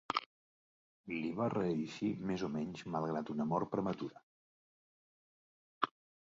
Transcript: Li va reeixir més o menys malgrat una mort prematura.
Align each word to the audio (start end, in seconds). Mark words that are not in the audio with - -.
Li 1.09 1.19
va 1.39 1.49
reeixir 1.53 2.09
més 2.29 2.45
o 2.47 2.49
menys 2.55 2.87
malgrat 2.95 3.31
una 3.35 3.47
mort 3.53 3.71
prematura. 3.75 4.25